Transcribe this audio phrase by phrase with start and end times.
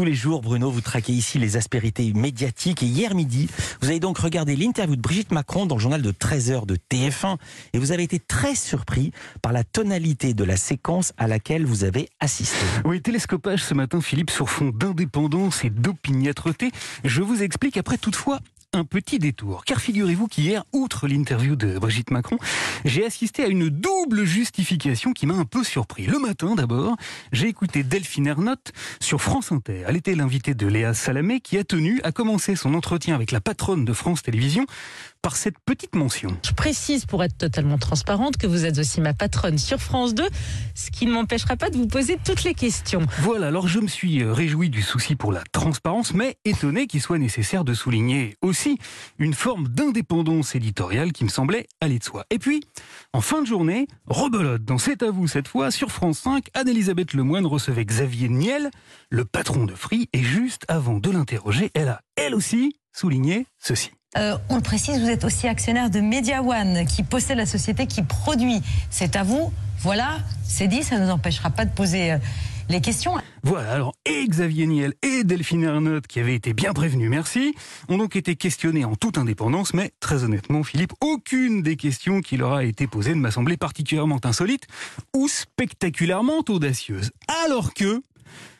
[0.00, 2.82] Tous les jours, Bruno, vous traquez ici les aspérités médiatiques.
[2.82, 3.50] Et hier midi,
[3.82, 7.36] vous avez donc regardé l'interview de Brigitte Macron dans le journal de 13h de TF1.
[7.74, 11.84] Et vous avez été très surpris par la tonalité de la séquence à laquelle vous
[11.84, 12.56] avez assisté.
[12.86, 16.70] Oui, télescopage ce matin, Philippe, sur fond d'indépendance et d'opiniâtreté.
[17.04, 18.40] Je vous explique après toutefois
[18.72, 19.64] un petit détour.
[19.64, 22.38] Car figurez-vous qu'hier, outre l'interview de Brigitte Macron,
[22.84, 26.06] j'ai assisté à une double justification qui m'a un peu surpris.
[26.06, 26.96] Le matin, d'abord,
[27.32, 29.84] j'ai écouté Delphine Ernotte sur France Inter.
[29.86, 33.40] Elle était l'invitée de Léa Salamé qui a tenu à commencer son entretien avec la
[33.40, 34.66] patronne de France Télévisions
[35.22, 36.36] par cette petite mention.
[36.46, 40.26] Je précise pour être totalement transparente que vous êtes aussi ma patronne sur France 2,
[40.74, 43.02] ce qui ne m'empêchera pas de vous poser toutes les questions.
[43.18, 47.18] Voilà, alors je me suis réjoui du souci pour la transparence, mais étonné qu'il soit
[47.18, 48.59] nécessaire de souligner aussi
[49.18, 52.24] une forme d'indépendance éditoriale qui me semblait aller de soi.
[52.30, 52.62] Et puis,
[53.12, 57.14] en fin de journée, rebelote dans C'est à vous cette fois, sur France 5, Anne-Elisabeth
[57.14, 58.70] Lemoine recevait Xavier Niel,
[59.08, 63.90] le patron de Free, et juste avant de l'interroger, elle a, elle aussi, souligné ceci.
[64.18, 67.86] Euh, on le précise, vous êtes aussi actionnaire de Media One, qui possède la société
[67.86, 68.60] qui produit.
[68.90, 69.52] C'est à vous.
[69.78, 72.18] Voilà, c'est dit, ça ne nous empêchera pas de poser euh,
[72.68, 73.14] les questions.
[73.42, 77.54] Voilà, alors et Xavier Niel et Delphine Ernotte, qui avaient été bien prévenus, merci,
[77.88, 82.36] ont donc été questionnés en toute indépendance, mais très honnêtement, Philippe, aucune des questions qui
[82.36, 84.66] leur a été posée ne m'a semblé particulièrement insolite
[85.14, 87.12] ou spectaculairement audacieuse.
[87.44, 88.02] Alors que,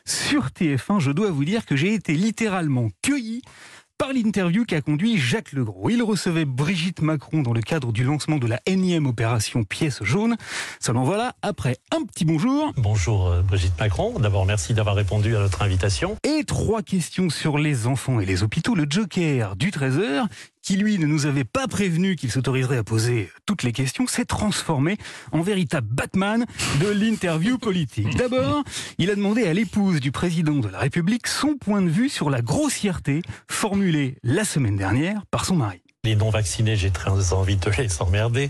[0.05, 3.41] sur TF1, je dois vous dire que j'ai été littéralement cueilli
[4.01, 5.91] par l'interview qu'a conduit Jacques Legros.
[5.91, 10.37] Il recevait Brigitte Macron dans le cadre du lancement de la énième opération Pièce jaune.
[10.79, 12.73] Seulement voilà, après un petit bonjour.
[12.77, 14.17] Bonjour euh, Brigitte Macron.
[14.17, 16.15] D'abord, merci d'avoir répondu à notre invitation.
[16.23, 18.73] Et trois questions sur les enfants et les hôpitaux.
[18.73, 20.25] Le Joker du 13h
[20.61, 24.25] qui lui ne nous avait pas prévenu qu'il s'autoriserait à poser toutes les questions, s'est
[24.25, 24.97] transformé
[25.31, 26.45] en véritable Batman
[26.79, 28.15] de l'interview politique.
[28.17, 28.63] D'abord,
[28.97, 32.29] il a demandé à l'épouse du président de la République son point de vue sur
[32.29, 35.81] la grossièreté formulée la semaine dernière par son mari.
[36.03, 38.49] Les non-vaccinés, j'ai très envie de les emmerder.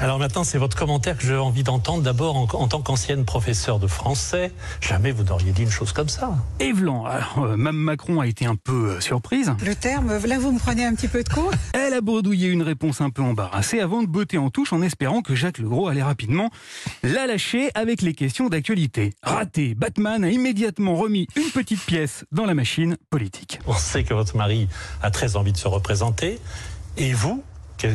[0.00, 2.04] Alors maintenant, c'est votre commentaire que j'ai envie d'entendre.
[2.04, 6.36] D'abord, en, tant qu'ancienne professeure de français, jamais vous n'auriez dit une chose comme ça.
[6.60, 9.52] Evelan, alors, euh, Mme Macron a été un peu euh, surprise.
[9.66, 11.50] Le terme, là vous me prenez un petit peu de court.
[11.74, 15.20] Elle a bredouillé une réponse un peu embarrassée avant de botter en touche en espérant
[15.20, 16.50] que Jacques Legros allait rapidement
[17.02, 19.14] la lâcher avec les questions d'actualité.
[19.24, 23.58] Raté, Batman a immédiatement remis une petite pièce dans la machine politique.
[23.66, 24.68] On sait que votre mari
[25.02, 26.38] a très envie de se représenter.
[26.96, 27.42] Et vous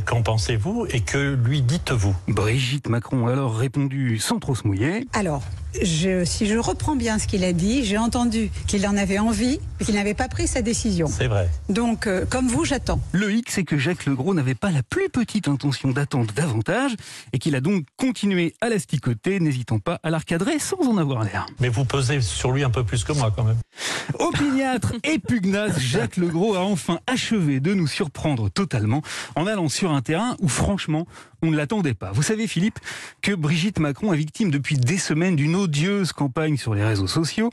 [0.05, 2.16] Qu'en pensez-vous et que lui dites-vous?
[2.29, 5.05] Brigitte Macron a alors répondu sans trop se mouiller.
[5.11, 5.44] Alors,
[5.81, 9.59] je, si je reprends bien ce qu'il a dit, j'ai entendu qu'il en avait envie,
[9.79, 11.07] mais qu'il n'avait pas pris sa décision.
[11.07, 11.49] C'est vrai.
[11.67, 13.01] Donc, euh, comme vous, j'attends.
[13.11, 16.95] Le hic, c'est que Jacques Legros n'avait pas la plus petite intention d'attendre davantage
[17.33, 21.45] et qu'il a donc continué à l'asticoter, n'hésitant pas à l'arcadrer sans en avoir l'air.
[21.59, 23.57] Mais vous pesez sur lui un peu plus que moi, quand même.
[24.19, 29.02] Opiniâtre et pugnace, Jacques Legros a enfin achevé de nous surprendre totalement
[29.36, 31.08] en allant sur un terrain où, franchement,
[31.41, 32.12] on ne l'attendait pas.
[32.12, 32.80] Vous savez, Philippe,
[33.22, 37.50] que Brigitte Macron est victime depuis des semaines d'une odieuse campagne sur les réseaux sociaux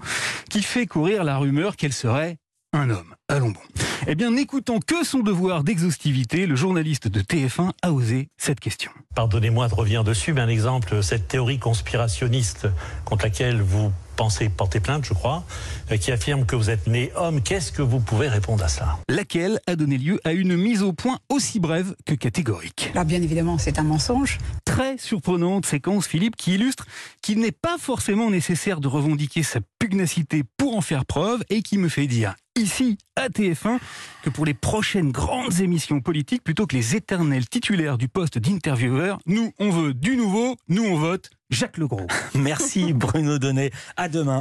[0.48, 2.38] qui fait courir la rumeur qu'elle serait
[2.72, 3.14] un homme.
[3.28, 3.60] Allons bon.
[4.06, 8.90] Eh bien, n'écoutant que son devoir d'exhaustivité, le journaliste de TF1 a osé cette question.
[9.14, 12.68] Pardonnez-moi de revenir dessus, mais un exemple, cette théorie conspirationniste
[13.04, 15.44] contre laquelle vous pensez porter plainte, je crois,
[15.90, 17.42] euh, qui affirme que vous êtes né homme.
[17.42, 18.98] Qu'est-ce que vous pouvez répondre à ça?
[19.08, 22.90] Laquelle a donné lieu à une mise au point aussi brève que catégorique.
[22.92, 24.38] Alors bien évidemment, c'est un mensonge.
[24.64, 26.86] Très surprenante séquence, Philippe, qui illustre
[27.22, 31.78] qu'il n'est pas forcément nécessaire de revendiquer sa pugnacité pour en faire preuve et qui
[31.78, 33.78] me fait dire ici à TF1
[34.22, 39.18] que pour les prochaines grandes émissions politiques, plutôt que les éternels titulaires du poste d'intervieweur,
[39.26, 42.06] nous on veut du nouveau, nous on vote Jacques Legros.
[42.34, 43.70] Merci Bruno Donnet.
[43.96, 44.38] À demain.